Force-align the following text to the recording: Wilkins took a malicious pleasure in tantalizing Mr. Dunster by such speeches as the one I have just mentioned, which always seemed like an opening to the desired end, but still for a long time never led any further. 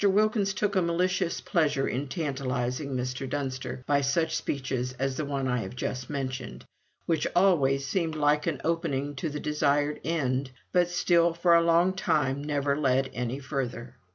Wilkins 0.09 0.55
took 0.55 0.75
a 0.75 0.81
malicious 0.81 1.41
pleasure 1.41 1.87
in 1.87 2.07
tantalizing 2.07 2.95
Mr. 2.97 3.29
Dunster 3.29 3.83
by 3.85 4.01
such 4.01 4.35
speeches 4.35 4.93
as 4.93 5.15
the 5.15 5.25
one 5.25 5.47
I 5.47 5.59
have 5.59 5.75
just 5.75 6.09
mentioned, 6.09 6.65
which 7.05 7.27
always 7.35 7.85
seemed 7.85 8.15
like 8.15 8.47
an 8.47 8.59
opening 8.63 9.13
to 9.17 9.29
the 9.29 9.39
desired 9.39 9.99
end, 10.03 10.49
but 10.71 10.89
still 10.89 11.35
for 11.35 11.53
a 11.53 11.61
long 11.61 11.93
time 11.93 12.43
never 12.43 12.75
led 12.75 13.11
any 13.13 13.37
further. 13.37 13.93